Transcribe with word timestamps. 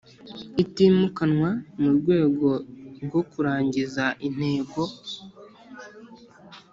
itimukanwa 0.63 1.49
mu 1.81 1.89
rwego 1.97 2.49
rwo 3.03 3.21
kurangiza 3.31 4.05
intego 4.27 4.81